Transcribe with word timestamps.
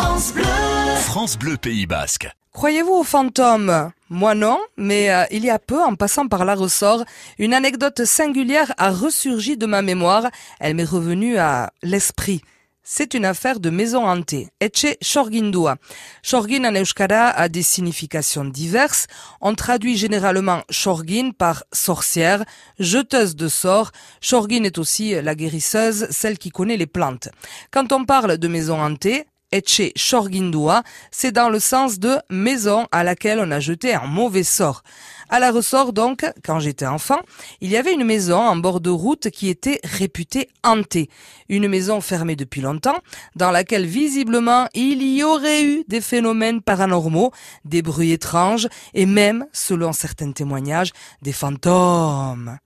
France 0.00 0.32
Bleu. 0.32 0.44
France 1.02 1.38
Bleu 1.38 1.56
Pays 1.58 1.84
Basque. 1.84 2.30
Croyez-vous 2.54 2.94
aux 2.94 3.04
fantômes? 3.04 3.92
Moi 4.08 4.34
non, 4.34 4.58
mais 4.78 5.10
euh, 5.10 5.24
il 5.30 5.44
y 5.44 5.50
a 5.50 5.58
peu, 5.58 5.78
en 5.82 5.94
passant 5.94 6.26
par 6.26 6.46
la 6.46 6.54
ressort, 6.54 7.04
une 7.38 7.52
anecdote 7.52 8.06
singulière 8.06 8.72
a 8.78 8.92
ressurgi 8.92 9.58
de 9.58 9.66
ma 9.66 9.82
mémoire. 9.82 10.30
Elle 10.58 10.76
m'est 10.76 10.84
revenue 10.84 11.36
à 11.36 11.70
l'esprit. 11.82 12.40
C'est 12.82 13.12
une 13.12 13.26
affaire 13.26 13.60
de 13.60 13.68
maison 13.68 14.08
hantée. 14.08 14.48
Etche 14.58 14.96
Shorgindua. 15.02 15.76
Shorgin 16.22 16.64
en 16.64 16.74
euskara 16.74 17.28
a 17.28 17.50
des 17.50 17.62
significations 17.62 18.46
diverses. 18.46 19.06
On 19.42 19.54
traduit 19.54 19.98
généralement 19.98 20.62
Shorgin 20.70 21.32
par 21.36 21.64
sorcière, 21.72 22.42
jeteuse 22.78 23.36
de 23.36 23.48
sorts. 23.48 23.92
Shorgin 24.22 24.64
est 24.64 24.78
aussi 24.78 25.20
la 25.20 25.34
guérisseuse, 25.34 26.08
celle 26.10 26.38
qui 26.38 26.48
connaît 26.48 26.78
les 26.78 26.86
plantes. 26.86 27.28
Quand 27.70 27.92
on 27.92 28.06
parle 28.06 28.38
de 28.38 28.48
maison 28.48 28.82
hantée, 28.82 29.26
Etche 29.52 29.92
Shorgindua, 29.96 30.84
c'est 31.10 31.32
dans 31.32 31.48
le 31.48 31.58
sens 31.58 31.98
de 31.98 32.18
maison 32.30 32.86
à 32.92 33.02
laquelle 33.02 33.40
on 33.40 33.50
a 33.50 33.58
jeté 33.58 33.92
un 33.94 34.06
mauvais 34.06 34.44
sort. 34.44 34.84
À 35.28 35.40
la 35.40 35.50
ressort 35.50 35.92
donc, 35.92 36.24
quand 36.44 36.60
j'étais 36.60 36.86
enfant, 36.86 37.18
il 37.60 37.70
y 37.70 37.76
avait 37.76 37.94
une 37.94 38.04
maison 38.04 38.38
en 38.38 38.56
bord 38.56 38.80
de 38.80 38.90
route 38.90 39.28
qui 39.30 39.48
était 39.48 39.80
réputée 39.82 40.48
hantée. 40.62 41.08
Une 41.48 41.66
maison 41.66 42.00
fermée 42.00 42.36
depuis 42.36 42.60
longtemps, 42.60 42.98
dans 43.34 43.50
laquelle 43.50 43.86
visiblement 43.86 44.68
il 44.74 45.02
y 45.02 45.24
aurait 45.24 45.64
eu 45.64 45.84
des 45.88 46.00
phénomènes 46.00 46.62
paranormaux, 46.62 47.32
des 47.64 47.82
bruits 47.82 48.12
étranges 48.12 48.68
et 48.94 49.06
même, 49.06 49.46
selon 49.52 49.92
certains 49.92 50.30
témoignages, 50.30 50.92
des 51.22 51.32
fantômes. 51.32 52.58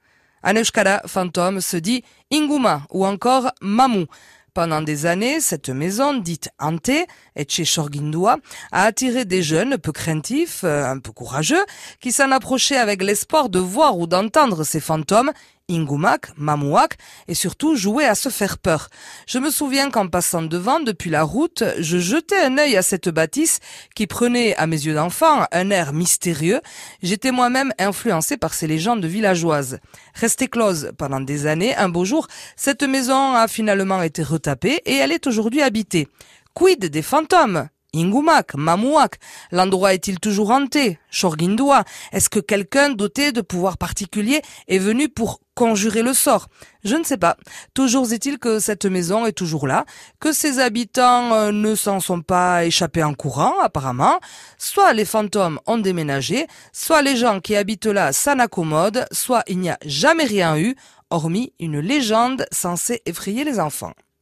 En 0.43 0.55
euskara, 0.57 1.01
fantôme 1.07 1.63
se 1.63 1.79
dit 1.79 2.05
inguma 2.31 2.83
ou 2.91 3.07
encore 3.07 3.51
mamou. 3.63 4.05
Pendant 4.55 4.83
des 4.83 5.05
années, 5.05 5.41
cette 5.41 5.69
maison, 5.69 6.15
dite 6.15 6.49
hantée, 6.61 7.07
chez 7.49 7.65
Shorgindua, 7.65 8.37
a 8.71 8.85
attiré 8.85 9.25
des 9.25 9.43
jeunes 9.43 9.79
peu 9.79 9.91
craintifs, 9.91 10.63
euh, 10.63 10.87
un 10.87 11.01
peu 11.01 11.11
courageux, 11.11 11.65
qui 11.99 12.13
s'en 12.13 12.31
approchaient 12.31 12.77
avec 12.77 13.03
l'espoir 13.03 13.49
de 13.49 13.59
voir 13.59 13.99
ou 13.99 14.07
d'entendre 14.07 14.63
ces 14.63 14.79
fantômes 14.79 15.33
Ingumak, 15.71 16.37
Mamouak, 16.37 16.97
et 17.27 17.35
surtout 17.35 17.75
jouer 17.75 18.05
à 18.05 18.15
se 18.15 18.29
faire 18.29 18.59
peur. 18.59 18.91
Je 19.27 19.39
me 19.39 19.51
souviens 19.51 19.91
qu'en 19.91 20.09
passant 20.09 20.43
devant 20.43 20.81
depuis 20.81 21.09
la 21.09 21.23
route, 21.23 21.65
je 21.79 21.99
jetais 21.99 22.39
un 22.39 22.59
œil 22.59 22.77
à 22.77 22.83
cette 22.83 23.09
bâtisse 23.09 23.61
qui 23.95 24.07
prenait 24.07 24.55
à 24.57 24.67
mes 24.67 24.85
yeux 24.85 24.95
d'enfant 24.95 25.47
un 25.51 25.71
air 25.71 25.93
mystérieux. 25.93 26.61
J'étais 27.03 27.31
moi-même 27.31 27.73
influencé 27.79 28.37
par 28.37 28.53
ces 28.53 28.67
légendes 28.67 29.05
villageoises. 29.07 29.79
Restée 30.15 30.49
close 30.49 30.93
pendant 30.99 31.21
des 31.21 31.47
années, 31.47 31.75
un 31.77 31.89
beau 31.89 32.05
jour, 32.05 32.29
cette 32.57 32.83
maison 32.83 33.33
a 33.33 33.49
finalement 33.49 34.03
été 34.03 34.23
retapée 34.23 34.83
et 34.85 34.97
elle 34.97 35.13
est 35.13 35.27
aujourd'hui 35.27 35.63
habitée. 35.63 36.09
Quid 36.55 36.85
des 36.85 37.03
fantômes? 37.03 37.69
Ingumak, 37.95 38.55
Mamouak, 38.55 39.19
l'endroit 39.53 39.95
est-il 39.95 40.19
toujours 40.19 40.51
hanté? 40.51 40.99
Shorgindua, 41.11 41.85
est-ce 42.13 42.29
que 42.29 42.41
quelqu'un 42.41 42.91
doté 42.91 43.31
de 43.31 43.41
pouvoirs 43.41 43.79
particuliers 43.79 44.43
est 44.69 44.79
venu 44.79 45.09
pour 45.09 45.41
conjurer 45.55 46.03
le 46.03 46.13
sort? 46.13 46.49
Je 46.83 46.97
ne 46.97 47.05
sais 47.05 47.17
pas. 47.17 47.37
Toujours 47.73 48.13
est-il 48.13 48.39
que 48.39 48.59
cette 48.59 48.85
maison 48.85 49.27
est 49.27 49.33
toujours 49.33 49.67
là, 49.67 49.85
que 50.19 50.33
ses 50.33 50.59
habitants 50.59 51.33
euh, 51.33 51.53
ne 51.53 51.75
s'en 51.75 52.01
sont 52.01 52.21
pas 52.21 52.65
échappés 52.65 53.05
en 53.05 53.15
courant 53.15 53.61
apparemment. 53.63 54.19
Soit 54.59 54.93
les 54.93 55.05
fantômes 55.05 55.61
ont 55.67 55.79
déménagé, 55.79 56.47
soit 56.73 57.03
les 57.03 57.17
gens 57.17 57.41
qui 57.41 57.55
habitent 57.55 57.87
là 57.87 58.13
s'en 58.13 58.39
accommodent, 58.39 59.07
soit 59.13 59.45
il 59.47 59.61
n'y 59.61 59.71
a 59.71 59.79
jamais 59.87 60.25
rien 60.25 60.59
eu, 60.59 60.75
hormis 61.11 61.53
une 61.61 61.79
légende 61.79 62.45
censée 62.51 63.03
effrayer 63.07 63.45
les 63.45 63.61
enfants. 63.61 63.93